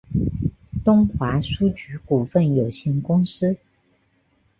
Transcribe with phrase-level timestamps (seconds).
[0.83, 3.55] 东华书局股份有限公司